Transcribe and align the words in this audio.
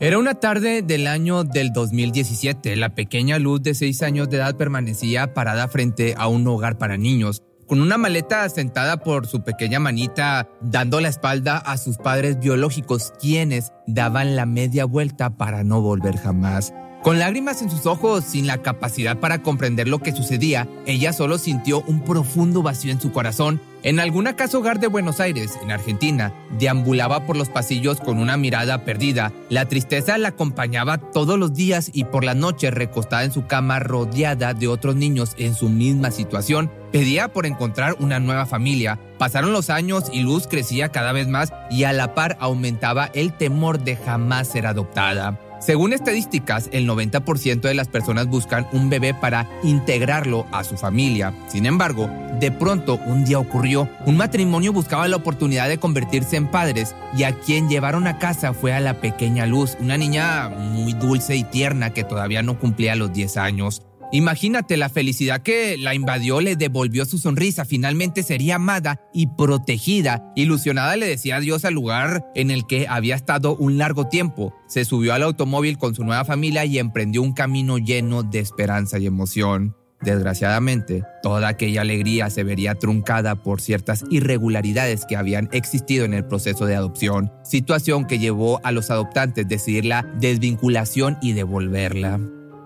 Era 0.00 0.18
una 0.18 0.34
tarde 0.34 0.82
del 0.82 1.06
año 1.06 1.44
del 1.44 1.72
2017. 1.72 2.74
La 2.74 2.96
pequeña 2.96 3.38
Luz 3.38 3.62
de 3.62 3.74
6 3.74 4.02
años 4.02 4.28
de 4.28 4.38
edad 4.38 4.56
permanecía 4.56 5.34
parada 5.34 5.68
frente 5.68 6.16
a 6.18 6.26
un 6.26 6.44
hogar 6.48 6.78
para 6.78 6.96
niños, 6.96 7.44
con 7.68 7.80
una 7.80 7.96
maleta 7.96 8.48
sentada 8.48 8.96
por 8.96 9.28
su 9.28 9.44
pequeña 9.44 9.78
manita, 9.78 10.48
dando 10.60 11.00
la 11.00 11.10
espalda 11.10 11.58
a 11.58 11.76
sus 11.76 11.98
padres 11.98 12.40
biológicos, 12.40 13.12
quienes 13.20 13.72
daban 13.86 14.34
la 14.34 14.46
media 14.46 14.84
vuelta 14.84 15.36
para 15.36 15.62
no 15.62 15.80
volver 15.80 16.16
jamás. 16.16 16.74
Con 17.04 17.18
lágrimas 17.18 17.60
en 17.60 17.68
sus 17.68 17.84
ojos, 17.84 18.24
sin 18.24 18.46
la 18.46 18.62
capacidad 18.62 19.18
para 19.18 19.42
comprender 19.42 19.86
lo 19.88 19.98
que 19.98 20.12
sucedía, 20.12 20.66
ella 20.86 21.12
solo 21.12 21.36
sintió 21.36 21.82
un 21.82 22.02
profundo 22.02 22.62
vacío 22.62 22.92
en 22.92 22.98
su 22.98 23.12
corazón. 23.12 23.60
En 23.82 24.00
alguna 24.00 24.36
casa 24.36 24.56
hogar 24.56 24.80
de 24.80 24.86
Buenos 24.86 25.20
Aires, 25.20 25.58
en 25.62 25.70
Argentina, 25.70 26.32
deambulaba 26.58 27.26
por 27.26 27.36
los 27.36 27.50
pasillos 27.50 28.00
con 28.00 28.18
una 28.18 28.38
mirada 28.38 28.86
perdida. 28.86 29.34
La 29.50 29.68
tristeza 29.68 30.16
la 30.16 30.28
acompañaba 30.28 30.96
todos 30.96 31.38
los 31.38 31.52
días 31.52 31.90
y 31.92 32.04
por 32.04 32.24
la 32.24 32.32
noche 32.32 32.70
recostada 32.70 33.24
en 33.24 33.32
su 33.32 33.46
cama 33.46 33.80
rodeada 33.80 34.54
de 34.54 34.68
otros 34.68 34.96
niños 34.96 35.34
en 35.36 35.54
su 35.54 35.68
misma 35.68 36.10
situación. 36.10 36.70
Pedía 36.90 37.28
por 37.28 37.44
encontrar 37.44 37.96
una 38.00 38.18
nueva 38.18 38.46
familia. 38.46 38.98
Pasaron 39.18 39.52
los 39.52 39.68
años 39.68 40.04
y 40.10 40.22
Luz 40.22 40.46
crecía 40.46 40.88
cada 40.88 41.12
vez 41.12 41.28
más 41.28 41.52
y 41.70 41.84
a 41.84 41.92
la 41.92 42.14
par 42.14 42.38
aumentaba 42.40 43.10
el 43.12 43.34
temor 43.34 43.84
de 43.84 43.96
jamás 43.96 44.48
ser 44.48 44.66
adoptada. 44.66 45.38
Según 45.64 45.94
estadísticas, 45.94 46.68
el 46.72 46.86
90% 46.86 47.62
de 47.62 47.72
las 47.72 47.88
personas 47.88 48.26
buscan 48.26 48.66
un 48.72 48.90
bebé 48.90 49.14
para 49.14 49.48
integrarlo 49.62 50.44
a 50.52 50.62
su 50.62 50.76
familia. 50.76 51.32
Sin 51.48 51.64
embargo, 51.64 52.10
de 52.38 52.52
pronto 52.52 53.00
un 53.06 53.24
día 53.24 53.38
ocurrió, 53.38 53.88
un 54.04 54.18
matrimonio 54.18 54.74
buscaba 54.74 55.08
la 55.08 55.16
oportunidad 55.16 55.70
de 55.70 55.78
convertirse 55.78 56.36
en 56.36 56.48
padres 56.48 56.94
y 57.16 57.22
a 57.22 57.32
quien 57.32 57.70
llevaron 57.70 58.06
a 58.06 58.18
casa 58.18 58.52
fue 58.52 58.74
a 58.74 58.80
la 58.80 59.00
pequeña 59.00 59.46
Luz, 59.46 59.78
una 59.80 59.96
niña 59.96 60.50
muy 60.50 60.92
dulce 60.92 61.34
y 61.34 61.44
tierna 61.44 61.94
que 61.94 62.04
todavía 62.04 62.42
no 62.42 62.58
cumplía 62.58 62.94
los 62.94 63.14
10 63.14 63.38
años. 63.38 63.80
Imagínate 64.14 64.76
la 64.76 64.90
felicidad 64.90 65.42
que 65.42 65.76
la 65.76 65.92
invadió, 65.92 66.40
le 66.40 66.54
devolvió 66.54 67.04
su 67.04 67.18
sonrisa, 67.18 67.64
finalmente 67.64 68.22
sería 68.22 68.54
amada 68.54 69.00
y 69.12 69.26
protegida. 69.26 70.32
Ilusionada 70.36 70.94
le 70.94 71.08
decía 71.08 71.38
adiós 71.38 71.64
al 71.64 71.74
lugar 71.74 72.24
en 72.36 72.52
el 72.52 72.64
que 72.64 72.86
había 72.88 73.16
estado 73.16 73.56
un 73.56 73.76
largo 73.76 74.06
tiempo. 74.06 74.54
Se 74.68 74.84
subió 74.84 75.14
al 75.14 75.24
automóvil 75.24 75.78
con 75.78 75.96
su 75.96 76.04
nueva 76.04 76.24
familia 76.24 76.64
y 76.64 76.78
emprendió 76.78 77.22
un 77.22 77.32
camino 77.32 77.78
lleno 77.78 78.22
de 78.22 78.38
esperanza 78.38 79.00
y 79.00 79.06
emoción. 79.06 79.74
Desgraciadamente, 80.00 81.02
toda 81.20 81.48
aquella 81.48 81.80
alegría 81.80 82.30
se 82.30 82.44
vería 82.44 82.76
truncada 82.76 83.42
por 83.42 83.60
ciertas 83.60 84.04
irregularidades 84.10 85.06
que 85.06 85.16
habían 85.16 85.48
existido 85.50 86.04
en 86.04 86.14
el 86.14 86.24
proceso 86.24 86.66
de 86.66 86.76
adopción, 86.76 87.32
situación 87.42 88.06
que 88.06 88.20
llevó 88.20 88.60
a 88.62 88.70
los 88.70 88.92
adoptantes 88.92 89.46
a 89.46 89.48
decidir 89.48 89.86
la 89.86 90.04
desvinculación 90.20 91.18
y 91.20 91.32
devolverla. 91.32 92.20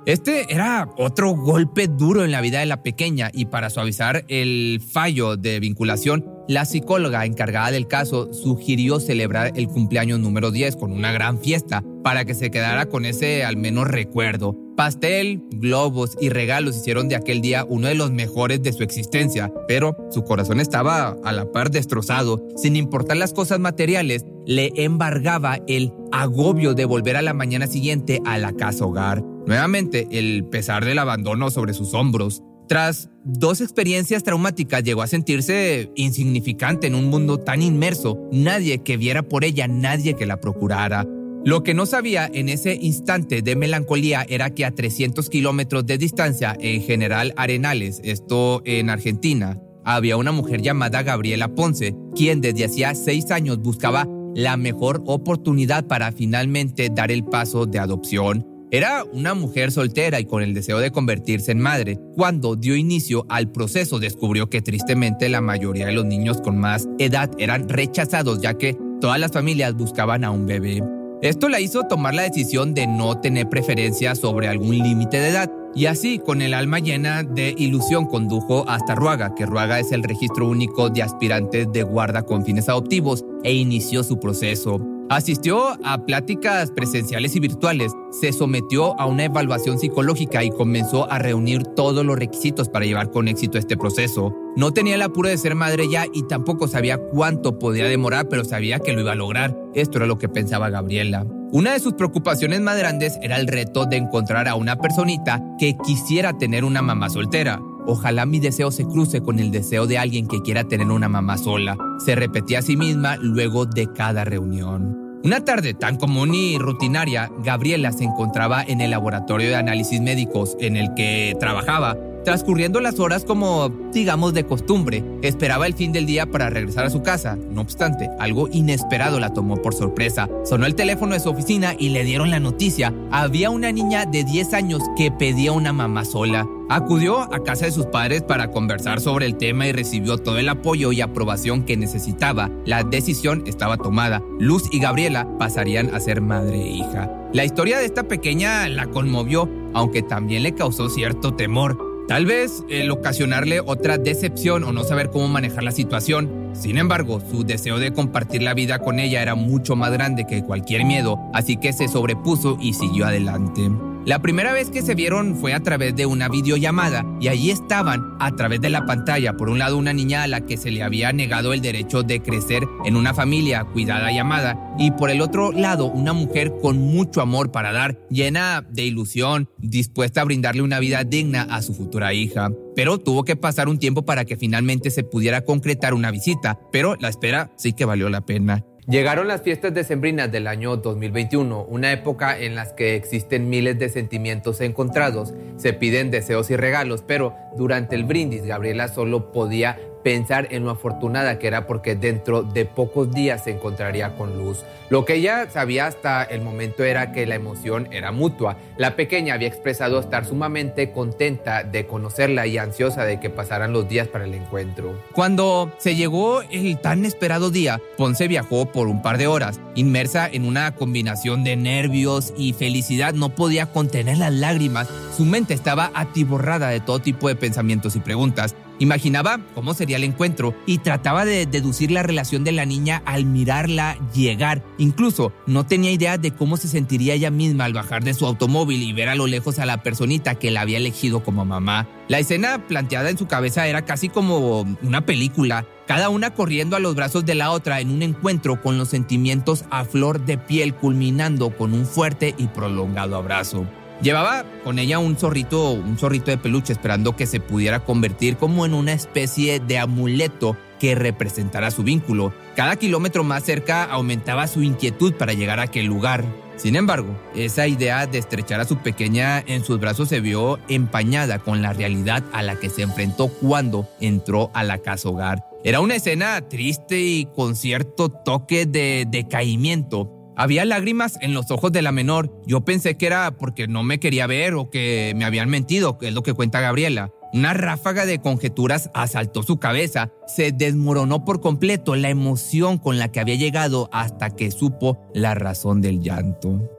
Este 0.07 0.53
era 0.53 0.89
otro 0.97 1.33
golpe 1.33 1.87
duro 1.87 2.25
en 2.25 2.31
la 2.31 2.41
vida 2.41 2.61
de 2.61 2.67
la 2.67 2.83
pequeña 2.83 3.31
y 3.33 3.47
para 3.47 3.71
suavizar 3.71 4.25
el 4.29 4.81
fallo 4.81 5.37
de 5.37 5.61
vinculación, 5.61 6.38
la 6.49 6.65
psicóloga 6.65 7.27
encargada 7.27 7.71
del 7.71 7.87
caso 7.87 8.33
sugirió 8.33 8.99
celebrar 9.01 9.53
el 9.55 9.69
cumpleaños 9.69 10.19
número 10.19 10.51
10 10.51 10.77
con 10.77 10.93
una 10.93 11.13
gran 11.13 11.39
fiesta 11.39 11.85
para 12.03 12.25
que 12.25 12.35
se 12.35 12.51
quedara 12.51 12.87
con 12.87 13.05
ese 13.05 13.45
al 13.45 13.59
menos 13.59 13.87
recuerdo. 13.87 14.57
Pastel, 14.75 15.43
globos 15.51 16.17
y 16.21 16.31
regalos 16.31 16.77
hicieron 16.77 17.09
de 17.09 17.17
aquel 17.17 17.41
día 17.41 17.67
uno 17.69 17.89
de 17.89 17.97
los 17.97 18.13
mejores 18.13 18.63
de 18.63 18.73
su 18.73 18.83
existencia, 18.83 19.53
pero 19.67 19.97
su 20.11 20.23
corazón 20.23 20.61
estaba 20.61 21.17
a 21.25 21.33
la 21.33 21.51
par 21.51 21.71
destrozado. 21.71 22.47
Sin 22.57 22.77
importar 22.77 23.17
las 23.17 23.33
cosas 23.33 23.59
materiales, 23.59 24.25
le 24.47 24.73
embargaba 24.77 25.59
el 25.67 25.93
agobio 26.13 26.75
de 26.75 26.85
volver 26.85 27.17
a 27.17 27.23
la 27.23 27.35
mañana 27.35 27.67
siguiente 27.67 28.21
a 28.25 28.39
la 28.39 28.53
casa 28.53 28.87
hogar. 28.87 29.23
Nuevamente, 29.49 30.07
el 30.13 30.45
pesar 30.45 30.85
del 30.85 30.99
abandono 30.99 31.51
sobre 31.51 31.75
sus 31.75 31.93
hombros. 31.93 32.43
Tras 32.69 33.09
dos 33.25 33.63
experiencias 33.63 34.23
traumáticas 34.23 34.85
llegó 34.85 35.01
a 35.01 35.07
sentirse 35.07 35.91
insignificante 35.97 36.87
en 36.87 36.95
un 36.95 37.07
mundo 37.07 37.39
tan 37.39 37.63
inmerso, 37.63 38.29
nadie 38.31 38.83
que 38.83 38.99
viera 38.99 39.23
por 39.23 39.45
ella, 39.45 39.67
nadie 39.67 40.15
que 40.15 40.27
la 40.27 40.39
procurara. 40.39 41.07
Lo 41.47 41.63
que 41.63 41.73
no 41.73 41.87
sabía 41.87 42.29
en 42.31 42.51
ese 42.51 42.75
instante 42.75 43.41
de 43.41 43.57
melancolía 43.57 44.27
era 44.29 44.51
que 44.51 44.67
a 44.67 44.73
300 44.73 45.31
kilómetros 45.31 45.87
de 45.87 45.97
distancia, 45.97 46.55
en 46.61 46.83
General 46.83 47.33
Arenales, 47.39 48.03
esto 48.05 48.61
en 48.67 48.91
Argentina, 48.91 49.59
había 49.83 50.19
una 50.19 50.33
mujer 50.33 50.61
llamada 50.61 51.03
Gabriela 51.03 51.49
Ponce, 51.49 51.97
quien 52.15 52.43
desde 52.43 52.67
hacía 52.67 52.95
seis 52.95 53.31
años 53.31 53.61
buscaba 53.61 54.07
la 54.35 54.59
mejor 54.59 55.03
oportunidad 55.07 55.87
para 55.87 56.13
finalmente 56.13 56.91
dar 56.95 57.11
el 57.11 57.25
paso 57.25 57.65
de 57.65 57.79
adopción 57.79 58.58
era 58.71 59.05
una 59.13 59.35
mujer 59.35 59.73
soltera 59.73 60.21
y 60.21 60.25
con 60.25 60.43
el 60.43 60.55
deseo 60.55 60.79
de 60.79 60.91
convertirse 60.91 61.53
en 61.53 61.61
madre. 61.61 61.99
Cuando 62.15 62.57
dio 62.57 62.77
inicio 62.77 63.27
al 63.29 63.51
proceso 63.51 63.99
descubrió 63.99 64.51
que 64.51 64.63
tristemente 64.63 65.29
la 65.29 65.41
mayoría 65.41 65.87
de 65.87 65.93
los 65.93 66.05
niños 66.05 66.41
con 66.41 66.59
más 66.59 66.89
edad 66.99 67.31
eran 67.39 67.69
rechazados 67.69 68.41
ya 68.41 68.55
que 68.55 68.77
todas 69.01 69.19
las 69.19 69.33
familias 69.33 69.75
buscaban 69.75 70.25
a 70.25 70.31
un 70.31 70.47
bebé. 70.47 70.83
Esto 71.23 71.49
la 71.49 71.61
hizo 71.61 71.85
tomar 71.85 72.15
la 72.15 72.23
decisión 72.23 72.75
de 72.75 72.87
no 72.87 73.21
tener 73.21 73.49
preferencia 73.49 74.15
sobre 74.15 74.49
algún 74.49 74.79
límite 74.79 75.19
de 75.19 75.29
edad 75.31 75.51
y 75.75 75.87
así, 75.87 76.19
con 76.19 76.43
el 76.43 76.55
alma 76.55 76.79
llena 76.79 77.23
de 77.23 77.55
ilusión, 77.57 78.07
condujo 78.07 78.65
hasta 78.69 78.95
Ruaga, 78.95 79.35
que 79.35 79.47
Ruaga 79.47 79.79
es 79.79 79.93
el 79.93 80.03
registro 80.03 80.49
único 80.49 80.91
de 80.91 81.03
aspirantes 81.03 81.71
de 81.73 81.83
guarda 81.83 82.23
con 82.23 82.45
fines 82.45 82.69
adoptivos, 82.69 83.25
e 83.45 83.53
inició 83.53 84.03
su 84.03 84.19
proceso. 84.19 84.81
Asistió 85.11 85.79
a 85.85 86.05
pláticas 86.05 86.71
presenciales 86.71 87.37
y 87.37 87.41
virtuales, 87.41 87.93
se 88.11 88.33
sometió 88.33 88.99
a 89.01 89.07
una 89.07 89.25
evaluación 89.25 89.79
psicológica 89.79 90.43
y 90.45 90.51
comenzó 90.51 91.11
a 91.11 91.19
reunir 91.19 91.63
todos 91.65 92.05
los 92.05 92.19
requisitos 92.19 92.69
para 92.69 92.87
llevar 92.87 93.11
con 93.11 93.29
éxito 93.29 93.59
este 93.59 93.77
proceso. 93.77 94.35
No 94.57 94.73
tenía 94.73 94.95
el 94.95 95.03
apuro 95.03 95.29
de 95.29 95.39
ser 95.39 95.55
madre 95.55 95.89
ya 95.89 96.07
y 96.13 96.23
tampoco 96.25 96.69
sabía 96.69 96.99
cuánto 96.99 97.59
podía 97.59 97.85
demorar, 97.85 98.29
pero 98.29 98.45
sabía 98.45 98.81
que 98.81 98.93
lo 98.93 99.03
iba 99.03 99.13
a 99.13 99.17
lograr. 99.17 99.57
Esto 99.75 99.99
era 99.99 100.07
lo 100.07 100.19
que 100.19 100.29
pensaba 100.29 100.71
Gabriela. 100.71 101.27
Una 101.51 101.73
de 101.73 101.81
sus 101.81 101.95
preocupaciones 101.95 102.61
más 102.61 102.77
grandes 102.77 103.19
era 103.23 103.37
el 103.37 103.47
reto 103.47 103.87
de 103.87 103.97
encontrar 103.97 104.49
a 104.49 104.55
una 104.55 104.77
personita 104.77 105.43
que 105.59 105.77
quisiera 105.85 106.37
tener 106.37 106.65
una 106.65 106.83
mamá 106.83 107.09
soltera. 107.09 107.61
Ojalá 107.87 108.27
mi 108.27 108.39
deseo 108.39 108.71
se 108.71 108.85
cruce 108.85 109.23
con 109.23 109.39
el 109.39 109.51
deseo 109.51 109.87
de 109.87 109.97
alguien 109.97 110.27
que 110.27 110.43
quiera 110.43 110.65
tener 110.65 110.89
una 110.89 111.09
mamá 111.09 111.39
sola. 111.39 111.77
Se 112.05 112.15
repetía 112.15 112.59
a 112.59 112.63
sí 112.63 112.77
misma 112.77 113.17
luego 113.17 113.65
de 113.65 113.91
cada 113.95 114.25
reunión. 114.25 115.08
Una 115.29 115.45
tarde 115.45 115.75
tan 115.75 115.99
común 115.99 116.35
y 116.35 116.57
rutinaria, 116.57 117.31
Gabriela 117.45 117.93
se 117.93 118.05
encontraba 118.05 118.63
en 118.63 118.81
el 118.81 118.93
laboratorio 118.93 119.51
de 119.51 119.57
análisis 119.57 120.01
médicos 120.01 120.57
en 120.59 120.75
el 120.75 120.95
que 120.95 121.37
trabajaba 121.39 121.99
Transcurriendo 122.29 122.83
las 122.83 123.01
horas 123.01 123.25
como, 123.25 123.71
digamos, 123.91 124.35
de 124.35 124.45
costumbre, 124.45 125.03
esperaba 125.23 125.67
el 125.67 125.73
fin 125.73 125.93
del 125.93 126.05
día 126.05 126.27
para 126.27 126.51
regresar 126.51 126.85
a 126.85 126.91
su 126.91 127.03
casa. 127.03 127.39
No 127.51 127.63
obstante, 127.63 128.11
algo 128.19 128.51
inesperado 128.53 129.19
la 129.19 129.33
tomó 129.33 129.63
por 129.63 129.73
sorpresa. 129.73 130.29
Sonó 130.45 130.67
el 130.67 130.75
teléfono 130.75 131.15
de 131.15 131.21
su 131.21 131.31
oficina 131.31 131.75
y 131.79 131.89
le 131.89 132.05
dieron 132.05 132.31
la 132.31 132.39
noticia. 132.39 132.93
Había 133.11 133.49
una 133.49 133.73
niña 133.73 134.05
de 134.05 134.25
10 134.25 134.53
años 134.53 134.83
que 134.95 135.11
pedía 135.11 135.53
una 135.53 135.73
mamá 135.73 136.05
sola. 136.05 136.47
Acudió 136.69 137.21
a 137.33 137.43
casa 137.45 137.65
de 137.65 137.73
sus 137.73 137.87
padres 137.87 138.21
para 138.21 138.51
conversar 138.51 139.01
sobre 139.01 139.25
el 139.25 139.39
tema 139.39 139.67
y 139.67 139.73
recibió 139.73 140.19
todo 140.19 140.37
el 140.37 140.51
apoyo 140.51 140.93
y 140.93 141.01
aprobación 141.01 141.63
que 141.63 141.79
necesitaba. 141.79 142.51
La 142.67 142.85
decisión 142.85 143.45
estaba 143.47 143.79
tomada. 143.79 144.23
Luz 144.39 144.65
y 144.71 144.81
Gabriela 144.81 145.27
pasarían 145.39 145.95
a 145.95 146.01
ser 146.01 146.21
madre 146.21 146.61
e 146.61 146.69
hija. 146.73 147.11
La 147.33 147.47
historia 147.47 147.79
de 147.79 147.87
esta 147.87 148.03
pequeña 148.03 148.69
la 148.69 148.87
conmovió, 148.87 149.49
aunque 149.73 150.03
también 150.03 150.43
le 150.43 150.55
causó 150.55 150.91
cierto 150.91 151.33
temor. 151.33 151.88
Tal 152.09 152.25
vez 152.25 152.65
el 152.71 152.91
ocasionarle 152.91 153.61
otra 153.61 153.99
decepción 153.99 154.65
o 154.65 154.73
no 154.73 154.83
saber 154.83 155.11
cómo 155.11 155.29
manejar 155.29 155.63
la 155.63 155.73
situación. 155.73 156.53
Sin 156.55 156.79
embargo, 156.79 157.21
su 157.21 157.45
deseo 157.45 157.79
de 157.79 157.93
compartir 157.93 158.41
la 158.41 158.55
vida 158.55 158.79
con 158.79 158.99
ella 158.99 159.21
era 159.21 159.35
mucho 159.35 159.77
más 159.77 159.93
grande 159.93 160.27
que 160.27 160.43
cualquier 160.43 160.87
miedo, 160.87 161.19
así 161.35 161.59
que 161.59 161.75
se 161.75 161.87
sobrepuso 161.87 162.57
y 162.63 162.73
siguió 162.73 163.05
adelante. 163.05 163.71
La 164.09 164.23
primera 164.23 164.55
vez 164.55 164.71
que 164.71 164.81
se 164.81 164.95
vieron 164.95 165.37
fue 165.37 165.53
a 165.53 165.63
través 165.63 165.95
de 165.95 166.07
una 166.07 166.31
videollamada 166.31 167.05
y 167.21 167.29
allí 167.29 167.51
estaban 167.51 168.17
a 168.21 168.35
través 168.35 168.59
de 168.59 168.71
la 168.71 168.87
pantalla, 168.87 169.37
por 169.37 169.51
un 169.51 169.59
lado 169.59 169.77
una 169.77 169.93
niña 169.93 170.23
a 170.23 170.27
la 170.27 170.47
que 170.47 170.57
se 170.57 170.71
le 170.71 170.83
había 170.83 171.13
negado 171.13 171.53
el 171.53 171.61
derecho 171.61 172.03
de 172.03 172.23
crecer 172.23 172.67
en 172.87 172.97
una 172.97 173.13
familia 173.13 173.65
cuidada 173.65 174.11
y 174.11 174.17
amada 174.17 174.75
y 174.79 174.93
por 174.93 175.11
el 175.11 175.21
otro 175.21 175.53
lado 175.53 175.89
una 175.89 176.15
mujer 176.15 176.55
con 176.63 176.79
mucho 176.79 177.21
amor 177.21 177.53
para 177.53 177.71
dar, 177.71 177.99
llena 178.09 178.67
de 178.71 178.85
ilusión, 178.85 179.51
dispuesta 179.59 180.23
a 180.23 180.25
brindarle 180.25 180.63
una 180.63 180.81
vida 180.81 181.05
digna 181.05 181.43
a 181.43 181.61
su 181.61 181.75
futura 181.75 182.15
hija. 182.15 182.51
Pero 182.75 182.97
tuvo 182.97 183.25
que 183.25 183.37
pasar 183.37 183.69
un 183.69 183.79
tiempo 183.79 184.07
para 184.07 184.25
que 184.25 184.39
finalmente 184.39 184.89
se 184.89 185.05
pudiera 185.05 185.45
concretar 185.45 185.93
una 185.93 186.11
visita, 186.11 186.59
pero 186.73 186.97
la 186.99 187.11
espera 187.11 187.53
sí 187.59 187.75
que 187.75 187.85
valió 187.85 188.09
la 188.09 188.23
pena. 188.23 188.65
Llegaron 188.89 189.29
las 189.29 189.43
fiestas 189.43 189.75
decembrinas 189.75 190.33
del 190.33 190.47
año 190.47 190.79
2021, 190.79 191.67
una 191.69 191.93
época 191.93 192.39
en 192.39 192.55
las 192.55 192.73
que 192.73 192.97
existen 192.97 193.51
miles 193.51 193.79
de 193.79 193.91
sentimientos 193.91 194.63
encontrados, 194.63 195.35
se 195.59 195.75
piden 195.75 196.11
deseos 196.11 196.49
y 196.51 196.57
regalos, 196.57 197.05
pero 197.07 197.37
durante 197.55 197.97
el 197.97 198.05
brindis 198.05 198.47
Gabriela 198.47 198.89
solo 198.89 199.31
podía 199.31 199.79
pensar 200.09 200.49
en 200.53 200.65
lo 200.65 200.71
afortunada 200.71 201.39
que 201.39 201.49
era 201.49 201.67
porque 201.67 201.95
dentro 201.95 202.43
de 202.43 202.65
pocos 202.65 203.13
días 203.13 203.45
se 203.45 203.51
encontraría 203.51 204.15
con 204.17 204.39
Luz. 204.39 204.65
Lo 204.89 205.05
que 205.05 205.17
ella 205.17 205.51
sabía 205.51 205.87
hasta 205.87 206.23
el 206.23 206.41
momento 206.41 206.83
era 206.83 207.13
que 207.13 207.27
la 207.27 207.35
emoción 207.35 207.89
era 207.91 208.11
mutua. 208.11 208.57
La 208.79 208.97
pequeña 208.97 209.35
había 209.35 209.49
expresado 209.49 210.01
estar 210.01 210.25
sumamente 210.25 210.93
contenta 210.93 211.63
de 211.63 211.87
conocerla 211.87 212.47
y 212.47 212.57
ansiosa 212.57 213.05
de 213.05 213.21
que 213.21 213.29
pasaran 213.29 213.75
los 213.75 213.87
días 213.87 214.09
para 214.09 214.25
el 214.25 214.33
encuentro. 214.33 214.99
Cuando 215.13 215.75
se 215.77 215.95
llegó 215.95 216.41
el 216.41 216.79
tan 216.79 217.05
esperado 217.05 217.51
día, 217.51 217.79
Ponce 217.99 218.29
viajó 218.29 218.73
por 218.73 218.89
un 218.89 219.03
par 219.03 219.19
de 219.19 219.27
horas. 219.27 219.61
Inmersa 219.75 220.27
en 220.27 220.47
una 220.47 220.75
combinación 220.75 221.45
de 221.45 221.57
nervios 221.57 222.33
y 222.35 222.55
felicidad, 222.55 223.13
no 223.13 223.29
podía 223.29 223.67
contener 223.67 224.17
las 224.17 224.33
lágrimas. 224.33 224.89
Su 225.15 225.27
mente 225.27 225.53
estaba 225.53 225.91
atiborrada 225.93 226.71
de 226.71 226.81
todo 226.81 226.99
tipo 226.99 227.29
de 227.29 227.37
pensamientos 227.37 227.95
y 227.95 228.01
preguntas. 228.01 228.55
Imaginaba 228.79 229.41
cómo 229.55 229.75
sería 229.75 229.97
el 229.97 230.05
encuentro 230.05 230.55
y 230.67 230.79
trataba 230.79 231.25
de 231.25 231.47
deducir 231.47 231.91
la 231.91 232.03
relación 232.03 232.45
de 232.45 232.53
la 232.53 232.65
niña 232.65 233.03
al 233.05 233.25
mirarla 233.25 233.99
llegar. 234.15 234.63
Incluso 234.79 235.33
no 235.47 235.67
tenía 235.67 235.91
idea 235.91 236.19
de 236.19 236.31
cómo 236.31 236.57
se 236.57 236.69
sentiría 236.69 237.15
ella 237.15 237.31
misma 237.31 237.65
al 237.65 237.73
bajar 237.73 238.05
de 238.05 238.15
su 238.15 238.27
automóvil 238.27 238.83
y 238.83 238.93
ver 238.93 239.09
a 239.09 239.15
lo 239.15 239.27
lejos 239.27 239.59
a 239.59 239.67
la 239.67 239.83
personita 239.83 240.37
que 240.37 240.51
la 240.51 240.61
había 240.61 240.79
elegido 240.79 241.23
como 241.23 241.45
mamá. 241.45 241.89
La 242.09 242.19
escena 242.19 242.67
planteada 242.67 243.11
en 243.11 243.19
su 243.19 243.27
cabeza 243.27 243.67
era 243.67 243.85
casi 243.85 244.09
como 244.09 244.61
una 244.83 245.05
película, 245.05 245.67
cada 245.87 246.09
una 246.09 246.35
corriendo 246.35 246.77
a 246.77 246.81
los 246.81 246.95
brazos 246.95 247.27
de 247.27 247.35
la 247.35 247.51
otra 247.51 247.81
en 247.81 247.91
un 247.91 248.03
encuentro 248.03 248.63
con 248.63 248.79
los 248.79 248.89
sentimientos 248.89 249.65
a 249.71 249.85
flor 249.85 250.25
de 250.25 250.39
piel 250.39 250.75
culminando 250.75 251.51
con 251.51 251.75
un 251.75 251.85
fuerte 251.85 252.35
y 252.39 252.47
prolongado 252.47 253.17
abrazo. 253.17 253.67
Llevaba 254.01 254.45
con 254.63 254.79
ella 254.79 255.01
un 255.01 255.17
zorrito, 255.17 255.73
un 255.73 255.99
zorrito 255.99 256.31
de 256.31 256.39
peluche 256.39 256.73
esperando 256.73 257.17
que 257.17 257.27
se 257.27 257.41
pudiera 257.41 257.81
convertir 257.81 258.37
como 258.37 258.65
en 258.65 258.75
una 258.75 258.93
especie 258.93 259.59
de 259.59 259.79
amuleto 259.79 260.57
que 260.79 260.95
representara 260.95 261.73
su 261.73 261.83
vínculo. 261.83 262.33
Cada 262.55 262.77
kilómetro 262.77 263.25
más 263.25 263.43
cerca 263.43 263.85
aumentaba 263.85 264.47
su 264.47 264.63
inquietud 264.63 265.15
para 265.15 265.33
llegar 265.33 265.59
a 265.59 265.65
aquel 265.65 265.87
lugar. 265.87 266.25
Sin 266.57 266.77
embargo, 266.77 267.17
esa 267.35 267.67
idea 267.67 268.07
de 268.07 268.19
estrechar 268.19 268.61
a 268.61 268.65
su 268.65 268.79
pequeña 268.79 269.41
en 269.41 269.65
sus 269.65 269.79
brazos 269.79 270.09
se 270.09 270.21
vio 270.21 270.59
empañada 270.69 271.39
con 271.39 271.63
la 271.63 271.73
realidad 271.73 272.23
a 272.33 272.43
la 272.43 272.57
que 272.57 272.69
se 272.69 272.83
enfrentó 272.83 273.29
cuando 273.29 273.89
entró 274.01 274.51
a 274.55 274.65
la 274.65 274.79
casa 274.79 275.09
hogar. 275.09 275.45
Era 275.65 275.81
una 275.81 275.97
escena 275.97 276.41
triste 276.49 277.01
y 277.01 277.27
con 277.27 277.57
cierto 277.57 278.09
toque 278.11 278.67
de 278.67 279.07
decaimiento 279.09 280.18
había 280.39 280.65
lágrimas 280.65 281.19
en 281.21 281.35
los 281.35 281.51
ojos 281.51 281.73
de 281.73 281.83
la 281.83 281.91
menor. 281.91 282.33
Yo 282.47 282.65
pensé 282.65 282.97
que 282.97 283.07
era 283.07 283.33
porque 283.33 283.67
no 283.67 283.83
me 283.83 283.99
quería 283.99 284.29
ver 284.29 284.55
o 284.55 284.71
que 284.71 285.13
me 285.17 285.25
habían 285.25 285.51
mentido, 285.51 285.99
que 285.99 286.09
es 286.09 286.15
lo 286.15 286.23
que 286.23 286.33
cuenta 286.33 286.61
Gabriela. 286.61 287.11
Una 287.33 287.55
ráfaga 287.55 288.07
de 288.07 288.21
conjeturas 288.21 288.89
asaltó 288.95 289.43
su 289.43 289.59
cabeza. 289.59 290.13
Se 290.29 290.53
desmoronó 290.53 291.25
por 291.25 291.41
completo 291.41 291.97
la 291.97 292.09
emoción 292.09 292.79
con 292.79 292.99
la 292.99 293.11
que 293.11 293.19
había 293.19 293.35
llegado 293.35 293.91
hasta 293.93 294.31
que 294.31 294.53
supo 294.53 294.99
la 295.13 295.35
razón 295.35 295.83
del 295.83 296.01
llanto. 296.01 296.71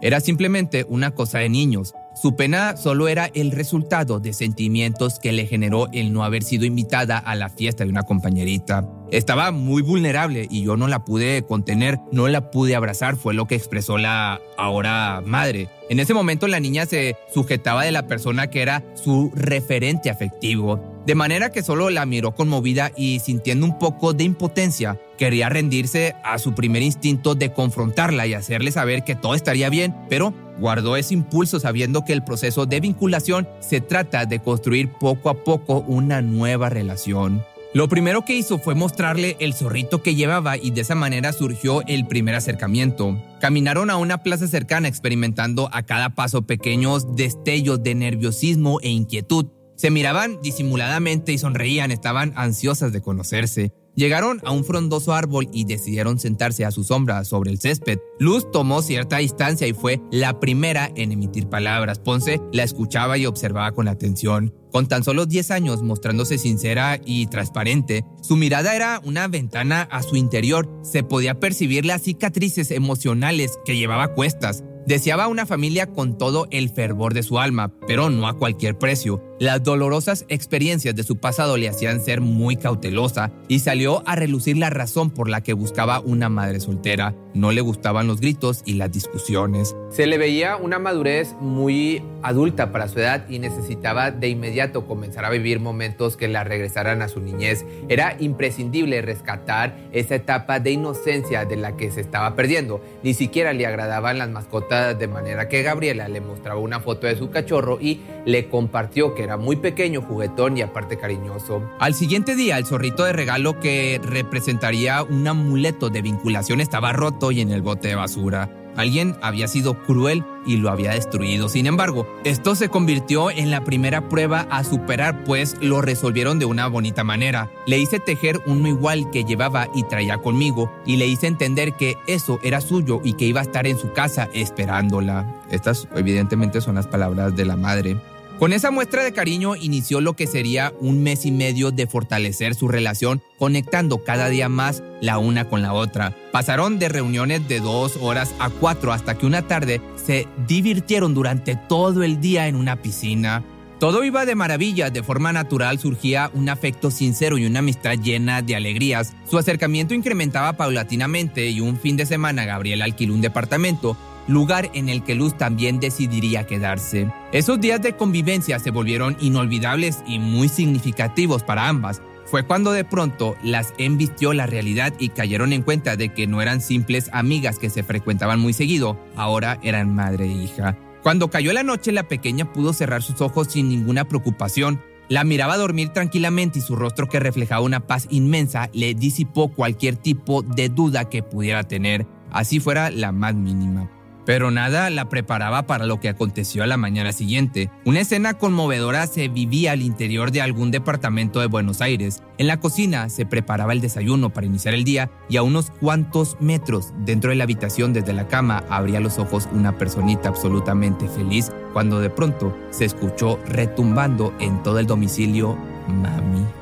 Era 0.00 0.20
simplemente 0.20 0.86
una 0.88 1.10
cosa 1.10 1.40
de 1.40 1.48
niños. 1.48 1.92
Su 2.14 2.36
pena 2.36 2.76
solo 2.76 3.08
era 3.08 3.30
el 3.34 3.52
resultado 3.52 4.20
de 4.20 4.32
sentimientos 4.32 5.18
que 5.18 5.32
le 5.32 5.46
generó 5.46 5.88
el 5.92 6.12
no 6.12 6.24
haber 6.24 6.42
sido 6.42 6.64
invitada 6.64 7.18
a 7.18 7.34
la 7.34 7.48
fiesta 7.48 7.84
de 7.84 7.90
una 7.90 8.02
compañerita. 8.02 8.86
Estaba 9.10 9.52
muy 9.52 9.82
vulnerable 9.82 10.46
y 10.50 10.62
yo 10.62 10.76
no 10.76 10.88
la 10.88 11.04
pude 11.04 11.42
contener, 11.44 11.98
no 12.12 12.28
la 12.28 12.50
pude 12.50 12.76
abrazar, 12.76 13.16
fue 13.16 13.34
lo 13.34 13.46
que 13.46 13.54
expresó 13.54 13.96
la 13.96 14.40
ahora 14.58 15.22
madre. 15.24 15.68
En 15.88 15.98
ese 15.98 16.14
momento 16.14 16.46
la 16.46 16.60
niña 16.60 16.86
se 16.86 17.16
sujetaba 17.32 17.84
de 17.84 17.92
la 17.92 18.06
persona 18.06 18.48
que 18.48 18.62
era 18.62 18.84
su 18.94 19.32
referente 19.34 20.10
afectivo, 20.10 20.80
de 21.06 21.14
manera 21.14 21.50
que 21.50 21.62
solo 21.62 21.90
la 21.90 22.06
miró 22.06 22.34
conmovida 22.34 22.92
y 22.96 23.20
sintiendo 23.20 23.66
un 23.66 23.78
poco 23.78 24.12
de 24.12 24.24
impotencia, 24.24 24.98
quería 25.16 25.48
rendirse 25.48 26.14
a 26.22 26.38
su 26.38 26.54
primer 26.54 26.82
instinto 26.82 27.34
de 27.34 27.52
confrontarla 27.52 28.26
y 28.26 28.34
hacerle 28.34 28.70
saber 28.70 29.02
que 29.02 29.16
todo 29.16 29.34
estaría 29.34 29.70
bien, 29.70 29.94
pero 30.08 30.34
guardó 30.60 30.96
ese 30.96 31.14
impulso 31.14 31.58
sabiendo 31.58 32.04
que 32.04 32.12
el 32.12 32.22
proceso 32.22 32.66
de 32.66 32.80
vinculación 32.80 33.48
se 33.60 33.80
trata 33.80 34.26
de 34.26 34.40
construir 34.40 34.92
poco 34.92 35.30
a 35.30 35.42
poco 35.42 35.84
una 35.88 36.22
nueva 36.22 36.68
relación. 36.68 37.42
Lo 37.72 37.88
primero 37.88 38.24
que 38.24 38.34
hizo 38.36 38.58
fue 38.58 38.74
mostrarle 38.74 39.36
el 39.38 39.54
zorrito 39.54 40.02
que 40.02 40.16
llevaba 40.16 40.56
y 40.56 40.72
de 40.72 40.80
esa 40.80 40.96
manera 40.96 41.32
surgió 41.32 41.82
el 41.86 42.04
primer 42.04 42.34
acercamiento. 42.34 43.16
Caminaron 43.40 43.90
a 43.90 43.96
una 43.96 44.24
plaza 44.24 44.48
cercana 44.48 44.88
experimentando 44.88 45.70
a 45.72 45.84
cada 45.84 46.16
paso 46.16 46.42
pequeños 46.42 47.14
destellos 47.14 47.80
de 47.84 47.94
nerviosismo 47.94 48.80
e 48.80 48.88
inquietud. 48.88 49.46
Se 49.76 49.90
miraban 49.90 50.42
disimuladamente 50.42 51.32
y 51.32 51.38
sonreían, 51.38 51.92
estaban 51.92 52.32
ansiosas 52.34 52.92
de 52.92 53.02
conocerse. 53.02 53.72
Llegaron 54.00 54.40
a 54.44 54.52
un 54.52 54.64
frondoso 54.64 55.12
árbol 55.12 55.50
y 55.52 55.66
decidieron 55.66 56.18
sentarse 56.18 56.64
a 56.64 56.70
su 56.70 56.84
sombra 56.84 57.22
sobre 57.22 57.50
el 57.50 57.60
césped. 57.60 57.98
Luz 58.18 58.50
tomó 58.50 58.80
cierta 58.80 59.18
distancia 59.18 59.66
y 59.66 59.74
fue 59.74 60.00
la 60.10 60.40
primera 60.40 60.90
en 60.96 61.12
emitir 61.12 61.50
palabras. 61.50 61.98
Ponce 61.98 62.40
la 62.50 62.62
escuchaba 62.62 63.18
y 63.18 63.26
observaba 63.26 63.72
con 63.72 63.88
atención. 63.88 64.54
Con 64.72 64.88
tan 64.88 65.04
solo 65.04 65.26
10 65.26 65.50
años 65.50 65.82
mostrándose 65.82 66.38
sincera 66.38 66.98
y 67.04 67.26
transparente, 67.26 68.06
su 68.22 68.36
mirada 68.36 68.74
era 68.74 69.02
una 69.04 69.28
ventana 69.28 69.82
a 69.82 70.02
su 70.02 70.16
interior. 70.16 70.66
Se 70.82 71.02
podía 71.02 71.38
percibir 71.38 71.84
las 71.84 72.00
cicatrices 72.00 72.70
emocionales 72.70 73.58
que 73.66 73.76
llevaba 73.76 74.14
cuestas. 74.14 74.64
Deseaba 74.86 75.28
una 75.28 75.44
familia 75.44 75.92
con 75.92 76.16
todo 76.16 76.48
el 76.50 76.70
fervor 76.70 77.12
de 77.12 77.22
su 77.22 77.38
alma, 77.38 77.74
pero 77.86 78.08
no 78.08 78.26
a 78.28 78.38
cualquier 78.38 78.78
precio. 78.78 79.22
Las 79.40 79.62
dolorosas 79.62 80.26
experiencias 80.28 80.94
de 80.94 81.02
su 81.02 81.16
pasado 81.16 81.56
le 81.56 81.66
hacían 81.66 82.04
ser 82.04 82.20
muy 82.20 82.56
cautelosa 82.56 83.32
y 83.48 83.60
salió 83.60 84.02
a 84.06 84.14
relucir 84.14 84.58
la 84.58 84.68
razón 84.68 85.08
por 85.08 85.30
la 85.30 85.40
que 85.40 85.54
buscaba 85.54 86.00
una 86.00 86.28
madre 86.28 86.60
soltera. 86.60 87.14
No 87.32 87.50
le 87.50 87.62
gustaban 87.62 88.06
los 88.06 88.20
gritos 88.20 88.60
y 88.66 88.74
las 88.74 88.92
discusiones. 88.92 89.74
Se 89.88 90.06
le 90.06 90.18
veía 90.18 90.56
una 90.56 90.78
madurez 90.78 91.34
muy 91.40 92.02
adulta 92.22 92.70
para 92.70 92.88
su 92.88 92.98
edad 92.98 93.26
y 93.30 93.38
necesitaba 93.38 94.10
de 94.10 94.28
inmediato 94.28 94.86
comenzar 94.86 95.24
a 95.24 95.30
vivir 95.30 95.58
momentos 95.58 96.18
que 96.18 96.28
la 96.28 96.44
regresaran 96.44 97.00
a 97.00 97.08
su 97.08 97.20
niñez. 97.20 97.64
Era 97.88 98.16
imprescindible 98.18 99.00
rescatar 99.00 99.74
esa 99.92 100.16
etapa 100.16 100.60
de 100.60 100.72
inocencia 100.72 101.46
de 101.46 101.56
la 101.56 101.78
que 101.78 101.90
se 101.90 102.02
estaba 102.02 102.36
perdiendo. 102.36 102.82
Ni 103.02 103.14
siquiera 103.14 103.54
le 103.54 103.64
agradaban 103.64 104.18
las 104.18 104.28
mascotas 104.28 104.98
de 104.98 105.08
manera 105.08 105.48
que 105.48 105.62
Gabriela 105.62 106.08
le 106.08 106.20
mostraba 106.20 106.60
una 106.60 106.80
foto 106.80 107.06
de 107.06 107.16
su 107.16 107.30
cachorro 107.30 107.78
y 107.80 108.02
le 108.26 108.48
compartió 108.50 109.14
que 109.14 109.22
era 109.22 109.29
muy 109.36 109.56
pequeño, 109.56 110.02
juguetón 110.02 110.56
y 110.56 110.62
aparte 110.62 110.98
cariñoso. 110.98 111.62
Al 111.78 111.94
siguiente 111.94 112.34
día, 112.34 112.58
el 112.58 112.66
zorrito 112.66 113.04
de 113.04 113.12
regalo 113.12 113.60
que 113.60 114.00
representaría 114.02 115.02
un 115.02 115.26
amuleto 115.26 115.90
de 115.90 116.02
vinculación 116.02 116.60
estaba 116.60 116.92
roto 116.92 117.32
y 117.32 117.40
en 117.40 117.50
el 117.50 117.62
bote 117.62 117.88
de 117.88 117.94
basura. 117.94 118.50
Alguien 118.76 119.16
había 119.20 119.48
sido 119.48 119.74
cruel 119.82 120.24
y 120.46 120.56
lo 120.56 120.70
había 120.70 120.92
destruido. 120.92 121.48
Sin 121.48 121.66
embargo, 121.66 122.06
esto 122.24 122.54
se 122.54 122.68
convirtió 122.68 123.30
en 123.30 123.50
la 123.50 123.64
primera 123.64 124.08
prueba 124.08 124.46
a 124.50 124.64
superar, 124.64 125.24
pues 125.24 125.56
lo 125.60 125.82
resolvieron 125.82 126.38
de 126.38 126.44
una 126.44 126.66
bonita 126.66 127.04
manera. 127.04 127.50
Le 127.66 127.78
hice 127.78 127.98
tejer 127.98 128.40
uno 128.46 128.68
igual 128.68 129.10
que 129.10 129.24
llevaba 129.24 129.68
y 129.74 129.82
traía 129.84 130.18
conmigo, 130.18 130.72
y 130.86 130.96
le 130.96 131.06
hice 131.06 131.26
entender 131.26 131.74
que 131.74 131.96
eso 132.06 132.38
era 132.42 132.60
suyo 132.60 133.00
y 133.04 133.14
que 133.14 133.26
iba 133.26 133.40
a 133.40 133.44
estar 133.44 133.66
en 133.66 133.78
su 133.78 133.92
casa 133.92 134.28
esperándola. 134.32 135.26
Estas 135.50 135.88
evidentemente 135.94 136.60
son 136.60 136.76
las 136.76 136.86
palabras 136.86 137.36
de 137.36 137.44
la 137.44 137.56
madre. 137.56 137.96
Con 138.40 138.54
esa 138.54 138.70
muestra 138.70 139.04
de 139.04 139.12
cariño 139.12 139.54
inició 139.54 140.00
lo 140.00 140.14
que 140.14 140.26
sería 140.26 140.72
un 140.80 141.02
mes 141.02 141.26
y 141.26 141.30
medio 141.30 141.72
de 141.72 141.86
fortalecer 141.86 142.54
su 142.54 142.68
relación, 142.68 143.20
conectando 143.38 144.02
cada 144.02 144.30
día 144.30 144.48
más 144.48 144.82
la 145.02 145.18
una 145.18 145.44
con 145.50 145.60
la 145.60 145.74
otra. 145.74 146.16
Pasaron 146.32 146.78
de 146.78 146.88
reuniones 146.88 147.46
de 147.48 147.60
dos 147.60 147.98
horas 148.00 148.34
a 148.38 148.48
cuatro 148.48 148.94
hasta 148.94 149.18
que 149.18 149.26
una 149.26 149.46
tarde 149.46 149.82
se 150.02 150.26
divirtieron 150.48 151.12
durante 151.12 151.54
todo 151.54 152.02
el 152.02 152.18
día 152.22 152.48
en 152.48 152.56
una 152.56 152.80
piscina. 152.80 153.44
Todo 153.78 154.04
iba 154.04 154.24
de 154.24 154.34
maravilla, 154.34 154.88
de 154.88 155.02
forma 155.02 155.34
natural 155.34 155.78
surgía 155.78 156.30
un 156.32 156.48
afecto 156.48 156.90
sincero 156.90 157.36
y 157.36 157.44
una 157.44 157.58
amistad 157.58 157.98
llena 157.98 158.40
de 158.40 158.56
alegrías. 158.56 159.12
Su 159.30 159.36
acercamiento 159.36 159.92
incrementaba 159.92 160.54
paulatinamente 160.54 161.50
y 161.50 161.60
un 161.60 161.78
fin 161.78 161.98
de 161.98 162.06
semana 162.06 162.46
Gabriel 162.46 162.80
alquiló 162.80 163.12
un 163.12 163.20
departamento 163.20 163.98
lugar 164.30 164.70
en 164.74 164.88
el 164.88 165.02
que 165.02 165.14
Luz 165.14 165.36
también 165.36 165.80
decidiría 165.80 166.46
quedarse. 166.46 167.12
Esos 167.32 167.60
días 167.60 167.82
de 167.82 167.96
convivencia 167.96 168.58
se 168.58 168.70
volvieron 168.70 169.16
inolvidables 169.20 170.02
y 170.06 170.18
muy 170.18 170.48
significativos 170.48 171.42
para 171.42 171.68
ambas. 171.68 172.00
Fue 172.26 172.44
cuando 172.44 172.70
de 172.70 172.84
pronto 172.84 173.36
las 173.42 173.74
embistió 173.76 174.32
la 174.32 174.46
realidad 174.46 174.92
y 174.98 175.08
cayeron 175.08 175.52
en 175.52 175.62
cuenta 175.62 175.96
de 175.96 176.10
que 176.10 176.28
no 176.28 176.40
eran 176.40 176.60
simples 176.60 177.10
amigas 177.12 177.58
que 177.58 177.70
se 177.70 177.82
frecuentaban 177.82 178.38
muy 178.38 178.52
seguido, 178.52 178.96
ahora 179.16 179.58
eran 179.62 179.94
madre 179.94 180.26
e 180.26 180.44
hija. 180.44 180.78
Cuando 181.02 181.28
cayó 181.28 181.52
la 181.52 181.62
noche, 181.62 181.92
la 181.92 182.08
pequeña 182.08 182.52
pudo 182.52 182.72
cerrar 182.72 183.02
sus 183.02 183.20
ojos 183.20 183.48
sin 183.48 183.68
ninguna 183.68 184.06
preocupación. 184.06 184.80
La 185.08 185.24
miraba 185.24 185.56
dormir 185.56 185.88
tranquilamente 185.88 186.60
y 186.60 186.62
su 186.62 186.76
rostro 186.76 187.08
que 187.08 187.18
reflejaba 187.18 187.62
una 187.62 187.80
paz 187.80 188.06
inmensa 188.10 188.70
le 188.72 188.94
disipó 188.94 189.48
cualquier 189.48 189.96
tipo 189.96 190.42
de 190.42 190.68
duda 190.68 191.08
que 191.08 191.24
pudiera 191.24 191.64
tener, 191.64 192.06
así 192.30 192.60
fuera 192.60 192.90
la 192.90 193.10
más 193.10 193.34
mínima. 193.34 193.90
Pero 194.24 194.50
nada 194.50 194.90
la 194.90 195.08
preparaba 195.08 195.66
para 195.66 195.86
lo 195.86 196.00
que 196.00 196.08
aconteció 196.08 196.62
a 196.62 196.66
la 196.66 196.76
mañana 196.76 197.12
siguiente. 197.12 197.70
Una 197.84 198.00
escena 198.00 198.34
conmovedora 198.34 199.06
se 199.06 199.28
vivía 199.28 199.72
al 199.72 199.82
interior 199.82 200.30
de 200.30 200.42
algún 200.42 200.70
departamento 200.70 201.40
de 201.40 201.46
Buenos 201.46 201.80
Aires. 201.80 202.22
En 202.38 202.46
la 202.46 202.60
cocina 202.60 203.08
se 203.08 203.26
preparaba 203.26 203.72
el 203.72 203.80
desayuno 203.80 204.30
para 204.30 204.46
iniciar 204.46 204.74
el 204.74 204.84
día 204.84 205.10
y 205.28 205.36
a 205.36 205.42
unos 205.42 205.70
cuantos 205.70 206.36
metros 206.40 206.92
dentro 206.98 207.30
de 207.30 207.36
la 207.36 207.44
habitación 207.44 207.92
desde 207.92 208.12
la 208.12 208.28
cama 208.28 208.64
abría 208.68 209.00
los 209.00 209.18
ojos 209.18 209.48
una 209.52 209.76
personita 209.78 210.28
absolutamente 210.28 211.08
feliz 211.08 211.50
cuando 211.72 212.00
de 212.00 212.10
pronto 212.10 212.56
se 212.70 212.84
escuchó 212.84 213.38
retumbando 213.46 214.34
en 214.40 214.62
todo 214.62 214.78
el 214.78 214.86
domicilio 214.86 215.56
Mami. 215.88 216.59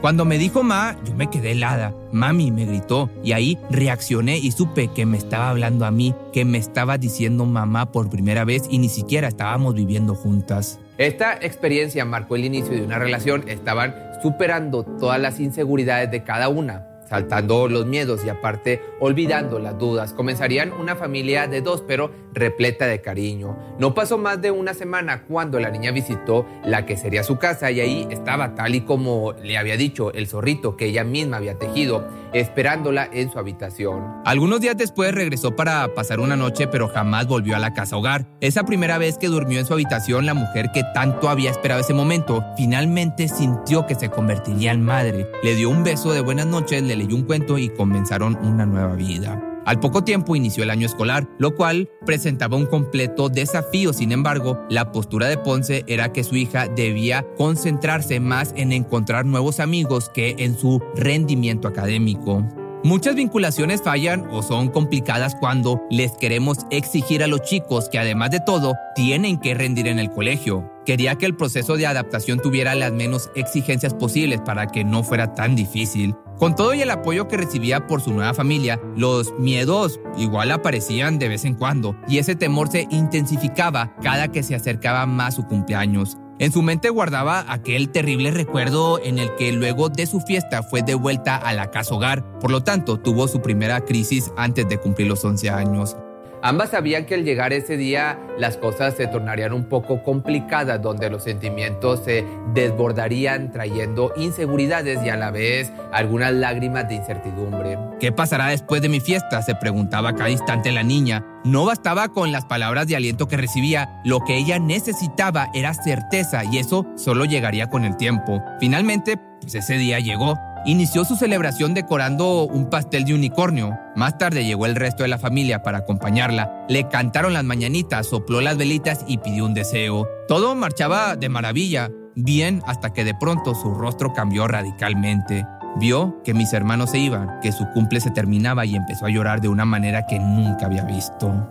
Cuando 0.00 0.24
me 0.24 0.38
dijo 0.38 0.62
ma, 0.62 0.96
yo 1.04 1.14
me 1.14 1.28
quedé 1.28 1.52
helada. 1.52 1.92
Mami 2.10 2.50
me 2.50 2.64
gritó 2.64 3.10
y 3.22 3.32
ahí 3.32 3.58
reaccioné 3.68 4.38
y 4.38 4.50
supe 4.50 4.88
que 4.88 5.04
me 5.04 5.18
estaba 5.18 5.50
hablando 5.50 5.84
a 5.84 5.90
mí, 5.90 6.14
que 6.32 6.46
me 6.46 6.56
estaba 6.56 6.96
diciendo 6.96 7.44
mamá 7.44 7.92
por 7.92 8.08
primera 8.08 8.46
vez 8.46 8.62
y 8.70 8.78
ni 8.78 8.88
siquiera 8.88 9.28
estábamos 9.28 9.74
viviendo 9.74 10.14
juntas. 10.14 10.80
Esta 10.96 11.34
experiencia 11.34 12.06
marcó 12.06 12.36
el 12.36 12.46
inicio 12.46 12.72
de 12.72 12.82
una 12.82 12.98
relación, 12.98 13.46
estaban 13.46 13.94
superando 14.22 14.84
todas 14.84 15.20
las 15.20 15.38
inseguridades 15.38 16.10
de 16.10 16.24
cada 16.24 16.48
una 16.48 16.89
saltando 17.10 17.68
los 17.68 17.86
miedos 17.86 18.24
y 18.24 18.28
aparte 18.28 18.80
olvidando 19.00 19.58
las 19.58 19.76
dudas. 19.76 20.14
Comenzarían 20.14 20.72
una 20.72 20.94
familia 20.94 21.48
de 21.48 21.60
dos, 21.60 21.82
pero 21.86 22.12
repleta 22.32 22.86
de 22.86 23.00
cariño. 23.00 23.58
No 23.78 23.94
pasó 23.94 24.16
más 24.16 24.40
de 24.40 24.52
una 24.52 24.74
semana 24.74 25.24
cuando 25.24 25.58
la 25.58 25.70
niña 25.70 25.90
visitó 25.90 26.46
la 26.64 26.86
que 26.86 26.96
sería 26.96 27.24
su 27.24 27.38
casa 27.38 27.70
y 27.72 27.80
ahí 27.80 28.06
estaba 28.10 28.54
tal 28.54 28.76
y 28.76 28.82
como 28.82 29.32
le 29.42 29.58
había 29.58 29.76
dicho 29.76 30.12
el 30.12 30.28
zorrito 30.28 30.76
que 30.76 30.86
ella 30.86 31.02
misma 31.02 31.38
había 31.38 31.58
tejido, 31.58 32.06
esperándola 32.32 33.08
en 33.12 33.32
su 33.32 33.38
habitación. 33.40 34.20
Algunos 34.24 34.60
días 34.60 34.76
después 34.76 35.12
regresó 35.12 35.56
para 35.56 35.92
pasar 35.94 36.20
una 36.20 36.36
noche, 36.36 36.68
pero 36.68 36.88
jamás 36.88 37.26
volvió 37.26 37.56
a 37.56 37.58
la 37.58 37.74
casa 37.74 37.96
hogar. 37.96 38.26
Esa 38.40 38.62
primera 38.62 38.98
vez 38.98 39.18
que 39.18 39.26
durmió 39.26 39.58
en 39.58 39.66
su 39.66 39.72
habitación, 39.72 40.26
la 40.26 40.34
mujer 40.34 40.70
que 40.72 40.84
tanto 40.94 41.28
había 41.28 41.50
esperado 41.50 41.80
ese 41.80 41.94
momento, 41.94 42.44
finalmente 42.56 43.26
sintió 43.26 43.86
que 43.86 43.96
se 43.96 44.10
convertiría 44.10 44.70
en 44.70 44.84
madre. 44.84 45.26
Le 45.42 45.56
dio 45.56 45.70
un 45.70 45.82
beso 45.82 46.12
de 46.12 46.20
buenas 46.20 46.46
noches, 46.46 46.82
le 46.82 46.99
leyó 47.00 47.16
un 47.16 47.24
cuento 47.24 47.58
y 47.58 47.68
comenzaron 47.70 48.36
una 48.42 48.66
nueva 48.66 48.94
vida. 48.94 49.42
Al 49.66 49.78
poco 49.78 50.04
tiempo 50.04 50.36
inició 50.36 50.62
el 50.62 50.70
año 50.70 50.86
escolar, 50.86 51.28
lo 51.38 51.54
cual 51.54 51.88
presentaba 52.06 52.56
un 52.56 52.66
completo 52.66 53.28
desafío. 53.28 53.92
Sin 53.92 54.10
embargo, 54.10 54.58
la 54.70 54.90
postura 54.90 55.28
de 55.28 55.36
Ponce 55.38 55.84
era 55.86 56.12
que 56.12 56.24
su 56.24 56.36
hija 56.36 56.66
debía 56.66 57.26
concentrarse 57.36 58.20
más 58.20 58.52
en 58.56 58.72
encontrar 58.72 59.26
nuevos 59.26 59.60
amigos 59.60 60.10
que 60.12 60.34
en 60.38 60.58
su 60.58 60.82
rendimiento 60.96 61.68
académico. 61.68 62.44
Muchas 62.82 63.14
vinculaciones 63.14 63.82
fallan 63.82 64.26
o 64.30 64.42
son 64.42 64.68
complicadas 64.68 65.34
cuando 65.34 65.82
les 65.90 66.12
queremos 66.12 66.60
exigir 66.70 67.22
a 67.22 67.26
los 67.26 67.42
chicos 67.42 67.90
que 67.90 67.98
además 67.98 68.30
de 68.30 68.40
todo 68.40 68.74
tienen 68.94 69.38
que 69.38 69.52
rendir 69.52 69.86
en 69.86 69.98
el 69.98 70.10
colegio. 70.10 70.64
Quería 70.86 71.16
que 71.16 71.26
el 71.26 71.36
proceso 71.36 71.76
de 71.76 71.86
adaptación 71.86 72.40
tuviera 72.40 72.74
las 72.74 72.90
menos 72.92 73.30
exigencias 73.34 73.92
posibles 73.92 74.40
para 74.40 74.66
que 74.68 74.82
no 74.82 75.02
fuera 75.02 75.34
tan 75.34 75.56
difícil. 75.56 76.14
Con 76.38 76.54
todo 76.54 76.72
y 76.72 76.80
el 76.80 76.90
apoyo 76.90 77.28
que 77.28 77.36
recibía 77.36 77.86
por 77.86 78.00
su 78.00 78.14
nueva 78.14 78.32
familia, 78.32 78.80
los 78.96 79.38
miedos 79.38 80.00
igual 80.16 80.50
aparecían 80.50 81.18
de 81.18 81.28
vez 81.28 81.44
en 81.44 81.56
cuando 81.56 81.94
y 82.08 82.16
ese 82.16 82.34
temor 82.34 82.68
se 82.70 82.86
intensificaba 82.88 83.94
cada 84.02 84.28
que 84.28 84.42
se 84.42 84.54
acercaba 84.54 85.04
más 85.04 85.34
su 85.34 85.44
cumpleaños. 85.44 86.16
En 86.40 86.52
su 86.52 86.62
mente 86.62 86.88
guardaba 86.88 87.44
aquel 87.52 87.90
terrible 87.90 88.30
recuerdo 88.30 88.98
en 88.98 89.18
el 89.18 89.34
que 89.36 89.52
luego 89.52 89.90
de 89.90 90.06
su 90.06 90.22
fiesta 90.22 90.62
fue 90.62 90.80
de 90.80 90.94
vuelta 90.94 91.36
a 91.36 91.52
la 91.52 91.70
casa 91.70 91.94
hogar, 91.94 92.24
por 92.38 92.50
lo 92.50 92.62
tanto 92.62 92.98
tuvo 92.98 93.28
su 93.28 93.42
primera 93.42 93.84
crisis 93.84 94.32
antes 94.38 94.66
de 94.66 94.78
cumplir 94.78 95.06
los 95.06 95.22
11 95.22 95.50
años. 95.50 95.98
Ambas 96.42 96.70
sabían 96.70 97.04
que 97.04 97.14
al 97.14 97.24
llegar 97.24 97.52
ese 97.52 97.76
día 97.76 98.18
las 98.38 98.56
cosas 98.56 98.94
se 98.94 99.06
tornarían 99.06 99.52
un 99.52 99.64
poco 99.64 100.02
complicadas, 100.02 100.80
donde 100.80 101.10
los 101.10 101.24
sentimientos 101.24 102.00
se 102.04 102.24
desbordarían 102.54 103.52
trayendo 103.52 104.12
inseguridades 104.16 105.04
y 105.04 105.10
a 105.10 105.16
la 105.16 105.30
vez 105.30 105.70
algunas 105.92 106.32
lágrimas 106.32 106.88
de 106.88 106.94
incertidumbre. 106.94 107.78
¿Qué 108.00 108.10
pasará 108.10 108.46
después 108.46 108.80
de 108.80 108.88
mi 108.88 109.00
fiesta? 109.00 109.42
se 109.42 109.54
preguntaba 109.54 110.14
cada 110.14 110.30
instante 110.30 110.72
la 110.72 110.82
niña. 110.82 111.24
No 111.44 111.66
bastaba 111.66 112.08
con 112.08 112.32
las 112.32 112.46
palabras 112.46 112.86
de 112.86 112.96
aliento 112.96 113.28
que 113.28 113.36
recibía, 113.36 114.00
lo 114.04 114.20
que 114.20 114.36
ella 114.36 114.58
necesitaba 114.58 115.48
era 115.54 115.74
certeza 115.74 116.44
y 116.44 116.58
eso 116.58 116.86
solo 116.96 117.26
llegaría 117.26 117.68
con 117.68 117.84
el 117.84 117.96
tiempo. 117.96 118.42
Finalmente, 118.60 119.18
pues 119.40 119.54
ese 119.54 119.74
día 119.74 120.00
llegó 120.00 120.38
inició 120.64 121.04
su 121.04 121.16
celebración 121.16 121.74
decorando 121.74 122.44
un 122.44 122.68
pastel 122.68 123.04
de 123.04 123.14
unicornio. 123.14 123.78
Más 123.96 124.18
tarde 124.18 124.44
llegó 124.44 124.66
el 124.66 124.76
resto 124.76 125.02
de 125.02 125.08
la 125.08 125.18
familia 125.18 125.62
para 125.62 125.78
acompañarla. 125.78 126.66
Le 126.68 126.88
cantaron 126.88 127.32
las 127.32 127.44
mañanitas, 127.44 128.06
sopló 128.06 128.40
las 128.40 128.56
velitas 128.56 129.04
y 129.06 129.18
pidió 129.18 129.44
un 129.46 129.54
deseo. 129.54 130.08
Todo 130.28 130.54
marchaba 130.54 131.16
de 131.16 131.28
maravilla, 131.28 131.90
bien 132.14 132.62
hasta 132.66 132.92
que 132.92 133.04
de 133.04 133.14
pronto 133.14 133.54
su 133.54 133.74
rostro 133.74 134.12
cambió 134.12 134.46
radicalmente. 134.48 135.46
Vio 135.78 136.20
que 136.24 136.34
mis 136.34 136.52
hermanos 136.52 136.90
se 136.90 136.98
iban, 136.98 137.40
que 137.40 137.52
su 137.52 137.66
cumple 137.72 138.00
se 138.00 138.10
terminaba 138.10 138.66
y 138.66 138.74
empezó 138.74 139.06
a 139.06 139.10
llorar 139.10 139.40
de 139.40 139.48
una 139.48 139.64
manera 139.64 140.06
que 140.06 140.18
nunca 140.18 140.66
había 140.66 140.84
visto. 140.84 141.48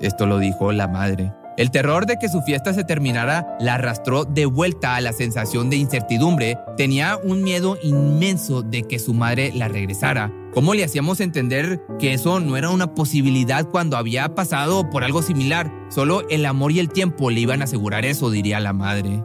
Esto 0.00 0.26
lo 0.26 0.38
dijo 0.38 0.72
la 0.72 0.88
madre. 0.88 1.32
El 1.56 1.70
terror 1.70 2.06
de 2.06 2.18
que 2.18 2.28
su 2.28 2.40
fiesta 2.42 2.72
se 2.72 2.84
terminara 2.84 3.56
la 3.60 3.74
arrastró 3.74 4.24
de 4.24 4.46
vuelta 4.46 4.96
a 4.96 5.00
la 5.00 5.12
sensación 5.12 5.68
de 5.68 5.76
incertidumbre. 5.76 6.58
Tenía 6.76 7.18
un 7.22 7.42
miedo 7.42 7.76
inmenso 7.82 8.62
de 8.62 8.84
que 8.84 8.98
su 8.98 9.12
madre 9.12 9.52
la 9.54 9.68
regresara. 9.68 10.32
¿Cómo 10.54 10.74
le 10.74 10.84
hacíamos 10.84 11.20
entender 11.20 11.80
que 11.98 12.14
eso 12.14 12.40
no 12.40 12.56
era 12.56 12.70
una 12.70 12.94
posibilidad 12.94 13.66
cuando 13.68 13.96
había 13.96 14.34
pasado 14.34 14.88
por 14.90 15.04
algo 15.04 15.22
similar? 15.22 15.70
Solo 15.88 16.28
el 16.28 16.46
amor 16.46 16.72
y 16.72 16.80
el 16.80 16.88
tiempo 16.88 17.30
le 17.30 17.40
iban 17.40 17.60
a 17.60 17.64
asegurar 17.64 18.04
eso, 18.04 18.30
diría 18.30 18.60
la 18.60 18.72
madre. 18.72 19.22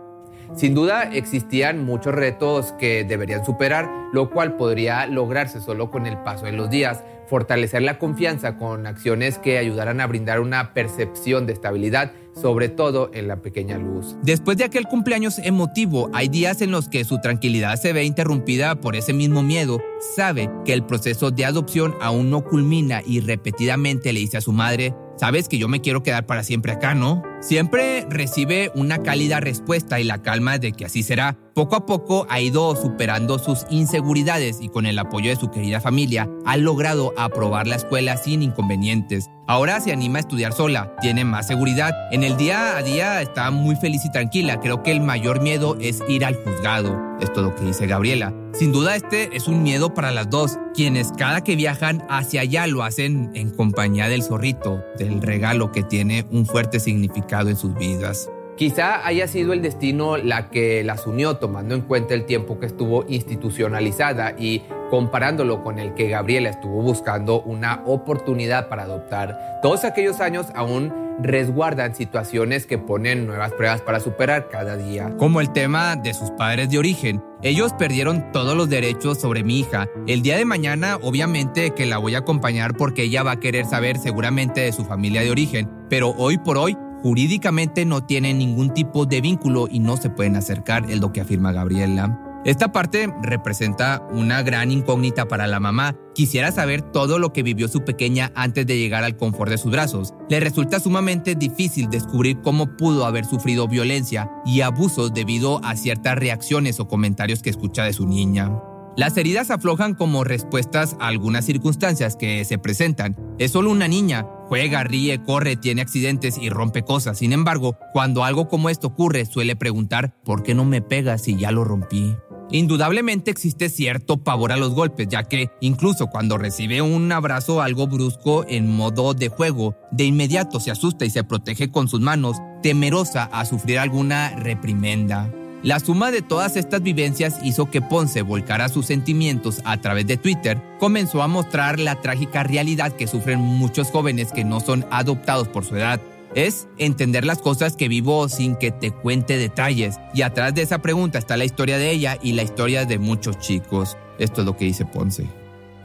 Sin 0.55 0.73
duda 0.73 1.03
existían 1.03 1.83
muchos 1.85 2.13
retos 2.13 2.73
que 2.79 3.03
deberían 3.03 3.45
superar, 3.45 3.89
lo 4.13 4.29
cual 4.29 4.55
podría 4.55 5.05
lograrse 5.05 5.59
solo 5.59 5.91
con 5.91 6.05
el 6.07 6.17
paso 6.17 6.45
de 6.45 6.53
los 6.53 6.69
días 6.69 7.03
fortalecer 7.27 7.81
la 7.81 7.99
confianza 7.99 8.57
con 8.57 8.87
acciones 8.87 9.37
que 9.37 9.57
ayudaran 9.57 9.99
a 10.01 10.07
brindar 10.07 10.39
una 10.39 10.73
percepción 10.73 11.45
de 11.45 11.53
estabilidad, 11.53 12.11
sobre 12.33 12.69
todo 12.69 13.11
en 13.13 13.27
la 13.27 13.41
pequeña 13.41 13.77
luz. 13.77 14.15
Después 14.23 14.57
de 14.57 14.63
aquel 14.63 14.85
cumpleaños 14.85 15.39
emotivo, 15.39 16.09
hay 16.13 16.29
días 16.29 16.61
en 16.61 16.71
los 16.71 16.87
que 16.87 17.03
su 17.03 17.19
tranquilidad 17.19 17.75
se 17.75 17.93
ve 17.93 18.05
interrumpida 18.05 18.75
por 18.75 18.95
ese 18.95 19.13
mismo 19.13 19.43
miedo. 19.43 19.81
Sabe 20.15 20.49
que 20.65 20.73
el 20.73 20.85
proceso 20.85 21.31
de 21.31 21.45
adopción 21.45 21.95
aún 22.01 22.29
no 22.29 22.43
culmina 22.43 23.01
y 23.05 23.19
repetidamente 23.19 24.13
le 24.13 24.19
dice 24.21 24.37
a 24.37 24.41
su 24.41 24.51
madre, 24.51 24.93
sabes 25.17 25.49
que 25.49 25.57
yo 25.57 25.67
me 25.67 25.81
quiero 25.81 26.03
quedar 26.03 26.25
para 26.25 26.43
siempre 26.43 26.71
acá, 26.71 26.93
¿no? 26.95 27.23
Siempre 27.41 28.05
recibe 28.09 28.71
una 28.75 28.99
cálida 29.03 29.39
respuesta 29.39 29.99
y 29.99 30.03
la 30.03 30.21
calma 30.21 30.57
de 30.57 30.71
que 30.71 30.85
así 30.85 31.03
será. 31.03 31.37
Poco 31.53 31.75
a 31.75 31.85
poco 31.85 32.25
ha 32.29 32.39
ido 32.39 32.75
superando 32.75 33.39
sus 33.39 33.65
inseguridades 33.69 34.59
y 34.61 34.69
con 34.69 34.85
el 34.85 34.99
apoyo 34.99 35.29
de 35.29 35.35
su 35.35 35.49
querida 35.49 35.81
familia 35.81 36.29
ha 36.45 36.57
logrado 36.57 37.13
aprobar 37.17 37.67
la 37.67 37.75
escuela 37.75 38.17
sin 38.17 38.43
inconvenientes. 38.43 39.27
Ahora 39.47 39.79
se 39.79 39.93
anima 39.93 40.17
a 40.17 40.21
estudiar 40.21 40.53
sola, 40.53 40.95
tiene 40.99 41.23
más 41.25 41.47
seguridad. 41.47 41.93
En 42.11 42.23
el 42.23 42.35
día 42.37 42.77
a 42.77 42.83
día 42.83 43.21
está 43.21 43.49
muy 43.49 43.75
feliz 43.75 44.03
y 44.05 44.11
tranquila. 44.11 44.59
Creo 44.59 44.83
que 44.83 44.91
el 44.91 44.99
mayor 44.99 45.41
miedo 45.41 45.77
es 45.79 46.03
ir 46.09 46.25
al 46.25 46.35
juzgado. 46.35 46.99
Es 47.19 47.33
todo 47.33 47.45
lo 47.45 47.55
que 47.55 47.65
dice 47.65 47.87
Gabriela. 47.87 48.33
Sin 48.53 48.71
duda 48.71 48.95
este 48.95 49.35
es 49.35 49.47
un 49.47 49.63
miedo 49.63 49.93
para 49.93 50.11
las 50.11 50.29
dos, 50.29 50.57
quienes 50.73 51.11
cada 51.17 51.43
que 51.43 51.55
viajan 51.55 52.03
hacia 52.09 52.41
allá 52.41 52.67
lo 52.67 52.83
hacen 52.83 53.31
en 53.33 53.49
compañía 53.49 54.07
del 54.07 54.23
zorrito, 54.23 54.83
del 54.97 55.21
regalo 55.21 55.71
que 55.71 55.83
tiene 55.83 56.25
un 56.31 56.45
fuerte 56.45 56.79
significado 56.79 57.49
en 57.49 57.55
sus 57.55 57.73
vidas. 57.75 58.29
Quizá 58.55 59.05
haya 59.05 59.27
sido 59.27 59.53
el 59.53 59.61
destino 59.61 60.17
la 60.17 60.49
que 60.49 60.83
las 60.83 61.05
unió 61.05 61.37
tomando 61.37 61.75
en 61.75 61.81
cuenta 61.81 62.15
el 62.15 62.25
tiempo 62.25 62.59
que 62.59 62.65
estuvo 62.65 63.05
institucionalizada 63.07 64.35
y 64.37 64.63
comparándolo 64.89 65.63
con 65.63 65.79
el 65.79 65.93
que 65.93 66.09
Gabriela 66.09 66.49
estuvo 66.49 66.81
buscando 66.81 67.41
una 67.41 67.81
oportunidad 67.85 68.69
para 68.69 68.83
adoptar. 68.83 69.59
Todos 69.61 69.83
aquellos 69.83 70.19
años 70.19 70.47
aún 70.55 70.93
resguardan 71.19 71.95
situaciones 71.95 72.65
que 72.65 72.77
ponen 72.77 73.25
nuevas 73.25 73.51
pruebas 73.53 73.81
para 73.81 73.99
superar 73.99 74.49
cada 74.49 74.77
día. 74.77 75.11
Como 75.17 75.41
el 75.41 75.51
tema 75.51 75.95
de 75.95 76.13
sus 76.13 76.31
padres 76.31 76.69
de 76.69 76.77
origen. 76.77 77.23
Ellos 77.41 77.73
perdieron 77.73 78.31
todos 78.31 78.55
los 78.55 78.69
derechos 78.69 79.19
sobre 79.19 79.43
mi 79.43 79.59
hija. 79.59 79.87
El 80.07 80.21
día 80.21 80.37
de 80.37 80.45
mañana, 80.45 80.97
obviamente 81.01 81.71
que 81.71 81.85
la 81.85 81.97
voy 81.97 82.15
a 82.15 82.19
acompañar 82.19 82.75
porque 82.75 83.03
ella 83.03 83.23
va 83.23 83.31
a 83.31 83.39
querer 83.39 83.65
saber 83.65 83.97
seguramente 83.97 84.61
de 84.61 84.71
su 84.71 84.85
familia 84.85 85.21
de 85.21 85.31
origen, 85.31 85.69
pero 85.89 86.11
hoy 86.17 86.37
por 86.37 86.57
hoy 86.57 86.75
jurídicamente 87.03 87.85
no 87.85 88.03
tienen 88.03 88.39
ningún 88.39 88.73
tipo 88.73 89.05
de 89.05 89.21
vínculo 89.21 89.67
y 89.69 89.79
no 89.79 89.97
se 89.97 90.09
pueden 90.09 90.35
acercar, 90.35 90.89
es 90.89 90.99
lo 90.99 91.13
que 91.13 91.21
afirma 91.21 91.51
Gabriela. 91.51 92.26
Esta 92.45 92.71
parte 92.71 93.13
representa 93.23 94.07
una 94.11 94.41
gran 94.41 94.71
incógnita 94.71 95.27
para 95.27 95.47
la 95.47 95.59
mamá. 95.59 95.95
Quisiera 96.13 96.51
saber 96.51 96.81
todo 96.81 97.19
lo 97.19 97.33
que 97.33 97.43
vivió 97.43 97.67
su 97.67 97.83
pequeña 97.83 98.31
antes 98.35 98.65
de 98.65 98.77
llegar 98.77 99.03
al 99.03 99.17
confort 99.17 99.51
de 99.51 99.57
sus 99.57 99.71
brazos. 99.71 100.13
Le 100.29 100.39
resulta 100.39 100.79
sumamente 100.79 101.35
difícil 101.35 101.89
descubrir 101.89 102.39
cómo 102.41 102.77
pudo 102.77 103.05
haber 103.05 103.25
sufrido 103.25 103.67
violencia 103.67 104.31
y 104.45 104.61
abusos 104.61 105.13
debido 105.13 105.59
a 105.63 105.75
ciertas 105.75 106.15
reacciones 106.17 106.79
o 106.79 106.87
comentarios 106.87 107.41
que 107.41 107.49
escucha 107.49 107.83
de 107.83 107.93
su 107.93 108.07
niña. 108.07 108.51
Las 108.97 109.15
heridas 109.15 109.51
aflojan 109.51 109.93
como 109.93 110.23
respuestas 110.23 110.95
a 110.99 111.05
algunas 111.07 111.45
circunstancias 111.45 112.15
que 112.15 112.43
se 112.45 112.57
presentan. 112.57 113.15
Es 113.37 113.51
solo 113.51 113.69
una 113.69 113.87
niña, 113.87 114.25
juega, 114.47 114.83
ríe, 114.83 115.21
corre, 115.21 115.55
tiene 115.55 115.83
accidentes 115.83 116.39
y 116.39 116.49
rompe 116.49 116.81
cosas. 116.81 117.19
Sin 117.19 117.31
embargo, 117.31 117.77
cuando 117.93 118.23
algo 118.23 118.47
como 118.47 118.69
esto 118.69 118.87
ocurre, 118.87 119.27
suele 119.27 119.55
preguntar, 119.55 120.15
¿por 120.25 120.41
qué 120.41 120.55
no 120.55 120.65
me 120.65 120.81
pegas 120.81 121.21
si 121.21 121.35
ya 121.35 121.51
lo 121.51 121.63
rompí? 121.63 122.15
Indudablemente 122.49 123.29
existe 123.29 123.67
cierto 123.69 124.17
pavor 124.17 124.53
a 124.53 124.57
los 124.57 124.73
golpes, 124.73 125.07
ya 125.09 125.23
que 125.23 125.49
incluso 125.59 126.07
cuando 126.07 126.37
recibe 126.37 126.81
un 126.81 127.11
abrazo 127.11 127.61
algo 127.61 127.87
brusco 127.87 128.45
en 128.47 128.69
modo 128.69 129.13
de 129.13 129.27
juego, 129.27 129.75
de 129.91 130.05
inmediato 130.05 130.61
se 130.61 130.71
asusta 130.71 131.03
y 131.03 131.09
se 131.09 131.25
protege 131.25 131.69
con 131.69 131.89
sus 131.89 131.99
manos, 131.99 132.37
temerosa 132.63 133.25
a 133.25 133.43
sufrir 133.43 133.79
alguna 133.79 134.29
reprimenda. 134.37 135.29
La 135.63 135.79
suma 135.79 136.11
de 136.11 136.21
todas 136.21 136.55
estas 136.55 136.81
vivencias 136.83 137.39
hizo 137.43 137.69
que 137.69 137.81
Ponce 137.81 138.21
volcara 138.21 138.69
sus 138.69 138.85
sentimientos 138.85 139.59
a 139.65 139.81
través 139.81 140.07
de 140.07 140.15
Twitter, 140.15 140.61
comenzó 140.79 141.23
a 141.23 141.27
mostrar 141.27 141.79
la 141.79 141.95
trágica 141.95 142.43
realidad 142.43 142.93
que 142.93 143.07
sufren 143.07 143.39
muchos 143.39 143.89
jóvenes 143.89 144.31
que 144.31 144.45
no 144.45 144.61
son 144.61 144.85
adoptados 144.91 145.47
por 145.49 145.65
su 145.65 145.75
edad, 145.75 145.99
es 146.37 146.67
entender 146.77 147.25
las 147.25 147.39
cosas 147.39 147.75
que 147.75 147.87
vivo 147.87 148.29
sin 148.29 148.55
que 148.55 148.69
te 148.69 148.91
cuente 148.91 149.39
detalles. 149.39 149.95
Y 150.13 150.21
atrás 150.21 150.53
de 150.53 150.61
esa 150.61 150.83
pregunta 150.83 151.17
está 151.17 151.35
la 151.35 151.45
historia 151.45 151.79
de 151.79 151.89
ella 151.89 152.19
y 152.21 152.33
la 152.33 152.43
historia 152.43 152.85
de 152.85 152.99
muchos 152.99 153.39
chicos. 153.39 153.97
Esto 154.19 154.41
es 154.41 154.45
lo 154.45 154.55
que 154.55 154.65
dice 154.65 154.85
Ponce. 154.85 155.27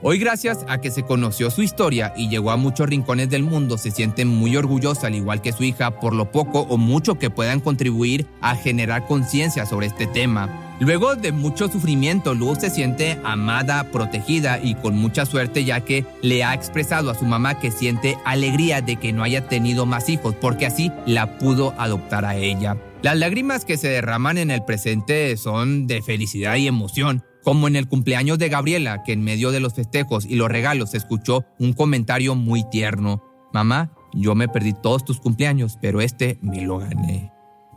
Hoy 0.03 0.19
gracias 0.19 0.67
a 0.69 0.79
que 0.79 0.91
se 0.91 1.05
conoció 1.05 1.51
su 1.51 1.63
historia 1.63 2.13
y 2.19 2.29
llegó 2.29 2.51
a 2.51 2.59
muchos 2.59 2.87
rincones 2.87 3.31
del 3.31 3.45
mundo, 3.45 3.79
se 3.79 3.93
siente 3.93 4.27
muy 4.27 4.55
orgullosa, 4.57 5.07
al 5.07 5.15
igual 5.15 5.41
que 5.41 5.53
su 5.53 5.65
hija, 5.65 6.01
por 6.01 6.13
lo 6.13 6.31
poco 6.31 6.67
o 6.69 6.77
mucho 6.77 7.19
que 7.19 7.31
puedan 7.31 7.61
contribuir 7.61 8.27
a 8.43 8.55
generar 8.55 9.07
conciencia 9.07 9.65
sobre 9.65 9.87
este 9.87 10.07
tema. 10.07 10.72
Luego 10.83 11.15
de 11.15 11.31
mucho 11.31 11.69
sufrimiento, 11.69 12.35
Luz 12.35 12.59
se 12.59 12.69
siente 12.69 13.17
amada, 13.23 13.85
protegida 13.93 14.59
y 14.61 14.75
con 14.75 14.99
mucha 14.99 15.25
suerte 15.25 15.65
ya 15.65 15.83
que 15.85 16.05
le 16.23 16.43
ha 16.43 16.55
expresado 16.55 17.09
a 17.09 17.15
su 17.15 17.25
mamá 17.25 17.61
que 17.61 17.71
siente 17.71 18.19
alegría 18.25 18.81
de 18.81 18.97
que 18.97 19.13
no 19.13 19.23
haya 19.23 19.47
tenido 19.47 19.87
más 19.87 20.09
hijos 20.09 20.35
porque 20.41 20.67
así 20.67 20.91
la 21.07 21.39
pudo 21.39 21.73
adoptar 21.79 22.25
a 22.25 22.35
ella. 22.35 22.77
Las 23.01 23.17
lágrimas 23.17 23.65
que 23.65 23.77
se 23.77 23.91
derraman 23.91 24.39
en 24.39 24.51
el 24.51 24.65
presente 24.65 25.37
son 25.37 25.87
de 25.87 26.03
felicidad 26.03 26.57
y 26.57 26.67
emoción, 26.67 27.23
como 27.45 27.69
en 27.69 27.77
el 27.77 27.87
cumpleaños 27.87 28.41
de 28.41 28.49
Gabriela, 28.49 29.05
que 29.05 29.13
en 29.13 29.23
medio 29.23 29.53
de 29.53 29.61
los 29.61 29.75
festejos 29.75 30.27
y 30.27 30.35
los 30.35 30.49
regalos 30.49 30.95
escuchó 30.95 31.45
un 31.61 31.75
comentario 31.75 32.35
muy 32.35 32.69
tierno. 32.71 33.23
Mamá, 33.53 33.93
yo 34.15 34.35
me 34.35 34.49
perdí 34.49 34.73
todos 34.73 35.05
tus 35.05 35.21
cumpleaños, 35.21 35.79
pero 35.81 36.01
este 36.01 36.41
me 36.43 36.63
lo 36.63 36.79
gané. 36.79 37.32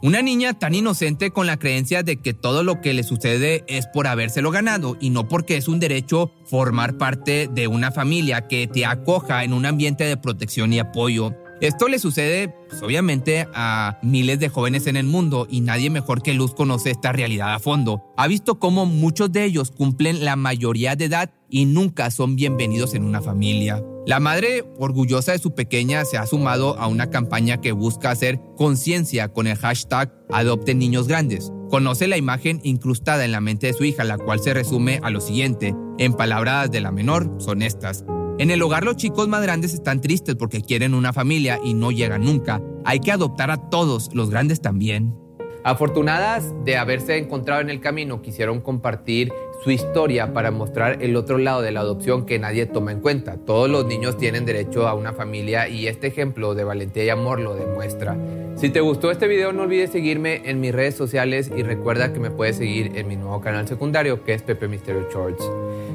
Una 0.06 0.22
niña 0.22 0.54
tan 0.54 0.76
inocente 0.76 1.32
con 1.32 1.48
la 1.48 1.58
creencia 1.58 2.04
de 2.04 2.18
que 2.18 2.36
todo 2.36 2.62
lo 2.62 2.80
que 2.80 2.94
le 2.94 3.02
sucede 3.02 3.64
es 3.68 3.88
por 3.88 4.06
habérselo 4.06 4.52
ganado 4.52 4.98
y 5.02 5.10
no 5.10 5.28
porque 5.28 5.58
es 5.58 5.68
un 5.68 5.80
derecho 5.80 6.32
formar 6.46 7.00
parte 7.00 7.50
de 7.52 7.68
una 7.68 7.92
familia 7.92 8.48
que 8.48 8.68
te 8.68 8.86
acoja 8.86 9.44
en 9.44 9.52
un 9.52 9.66
ambiente 9.66 10.04
de 10.04 10.16
protección 10.16 10.72
y 10.74 10.78
apoyo. 10.78 11.34
Esto 11.60 11.88
le 11.88 11.98
sucede, 11.98 12.54
pues, 12.70 12.84
obviamente, 12.84 13.48
a 13.56 13.98
miles 14.04 14.40
de 14.40 14.50
jóvenes 14.50 14.86
en 14.86 14.96
el 14.96 15.08
mundo 15.08 15.48
y 15.50 15.62
nadie 15.62 15.90
mejor 15.90 16.22
que 16.22 16.36
Luz 16.36 16.54
conoce 16.54 16.92
esta 16.92 17.12
realidad 17.12 17.56
a 17.56 17.60
fondo. 17.60 18.04
Ha 18.16 18.28
visto 18.28 18.60
cómo 18.60 18.86
muchos 18.86 19.32
de 19.32 19.44
ellos 19.44 19.72
cumplen 19.72 20.24
la 20.24 20.36
mayoría 20.36 20.96
de 20.96 21.06
edad 21.06 21.32
y 21.50 21.66
nunca 21.66 22.12
son 22.12 22.36
bienvenidos 22.36 22.94
en 22.94 23.06
una 23.06 23.24
familia. 23.24 23.82
La 24.06 24.20
madre, 24.20 24.64
orgullosa 24.78 25.32
de 25.32 25.40
su 25.40 25.56
pequeña, 25.56 26.06
se 26.06 26.20
ha 26.20 26.28
sumado 26.28 26.78
a 26.78 26.86
una 26.86 27.10
campaña 27.10 27.60
que 27.60 27.72
busca 27.72 28.12
hacer 28.12 28.40
conciencia 28.56 29.30
con 29.30 29.48
el 29.48 29.58
hashtag 29.58 30.14
Adopten 30.30 30.78
Niños 30.78 31.08
Grandes. 31.08 31.52
Conoce 31.72 32.08
la 32.08 32.16
imagen 32.16 32.60
incrustada 32.62 33.26
en 33.26 33.32
la 33.32 33.42
mente 33.42 33.66
de 33.66 33.74
su 33.74 33.84
hija, 33.84 34.04
la 34.04 34.20
cual 34.20 34.40
se 34.40 34.54
resume 34.54 35.00
a 35.02 35.10
lo 35.10 35.22
siguiente. 35.22 35.74
En 35.98 36.14
palabras 36.14 36.70
de 36.70 36.82
la 36.82 36.92
menor, 36.92 37.32
son 37.40 37.64
estas. 37.64 38.06
En 38.38 38.52
el 38.52 38.62
hogar 38.62 38.84
los 38.84 38.96
chicos 38.96 39.28
más 39.28 39.42
grandes 39.42 39.74
están 39.74 40.02
tristes 40.02 40.36
porque 40.36 40.62
quieren 40.62 40.94
una 40.94 41.12
familia 41.12 41.60
y 41.64 41.74
no 41.74 41.90
llegan 41.90 42.26
nunca. 42.26 42.62
Hay 42.84 43.00
que 43.00 43.12
adoptar 43.12 43.50
a 43.50 43.72
todos, 43.72 44.14
los 44.14 44.30
grandes 44.30 44.62
también. 44.62 45.16
Afortunadas 45.64 46.54
de 46.64 46.78
haberse 46.78 47.18
encontrado 47.18 47.62
en 47.62 47.72
el 47.72 47.82
camino, 47.82 48.22
quisieron 48.22 48.62
compartir 48.62 49.34
su 49.64 49.72
historia 49.72 50.34
para 50.34 50.52
mostrar 50.52 51.02
el 51.02 51.16
otro 51.16 51.38
lado 51.38 51.62
de 51.62 51.72
la 51.72 51.82
adopción 51.82 52.26
que 52.26 52.40
nadie 52.40 52.66
toma 52.66 52.92
en 52.92 53.02
cuenta. 53.02 53.38
Todos 53.38 53.70
los 53.70 53.86
niños 53.86 54.18
tienen 54.18 54.46
derecho 54.46 54.88
a 54.88 54.94
una 54.94 55.14
familia 55.14 55.68
y 55.68 55.88
este 55.88 56.08
ejemplo 56.08 56.56
de 56.56 56.64
valentía 56.64 57.04
y 57.06 57.10
amor 57.10 57.40
lo 57.40 57.56
demuestra. 57.56 58.18
Si 58.56 58.70
te 58.70 58.80
gustó 58.80 59.12
este 59.12 59.28
video 59.28 59.52
no 59.52 59.64
olvides 59.64 59.92
seguirme 59.92 60.42
en 60.46 60.62
mis 60.62 60.74
redes 60.74 60.96
sociales 60.96 61.52
y 61.56 61.64
recuerda 61.64 62.14
que 62.14 62.20
me 62.20 62.32
puedes 62.32 62.58
seguir 62.58 62.92
en 62.96 63.08
mi 63.08 63.16
nuevo 63.16 63.42
canal 63.42 63.68
secundario 63.68 64.24
que 64.24 64.34
es 64.34 64.44
Pepe 64.44 64.68
Misterio 64.68 65.10
Shorts. 65.12 65.44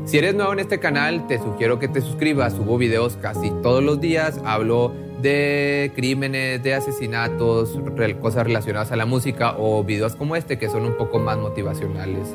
Si 0.05 0.19
eres 0.19 0.35
nuevo 0.35 0.53
en 0.53 0.59
este 0.59 0.79
canal 0.79 1.27
te 1.27 1.39
sugiero 1.39 1.79
que 1.79 1.89
te 1.89 2.01
suscribas, 2.01 2.55
subo 2.55 2.77
videos 2.77 3.17
casi 3.17 3.51
todos 3.63 3.83
los 3.83 4.01
días, 4.01 4.41
hablo 4.45 4.93
de 5.23 5.93
crímenes, 5.95 6.63
de 6.63 6.75
asesinatos, 6.75 7.79
cosas 8.21 8.45
relacionadas 8.45 8.93
a 8.93 8.97
la 8.97 9.07
música 9.07 9.55
o 9.59 9.85
videos 9.85 10.17
como 10.17 10.37
este 10.37 10.59
que 10.59 10.69
son 10.69 10.85
un 10.85 10.97
poco 10.97 11.19
más 11.19 11.39
motivacionales. 11.39 12.35